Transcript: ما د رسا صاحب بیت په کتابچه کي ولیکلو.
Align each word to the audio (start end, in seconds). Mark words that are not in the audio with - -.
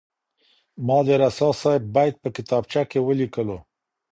ما 0.85 0.97
د 1.05 1.09
رسا 1.21 1.49
صاحب 1.61 1.83
بیت 1.95 2.15
په 2.23 2.29
کتابچه 2.35 2.81
کي 2.89 2.99
ولیکلو. 3.07 3.57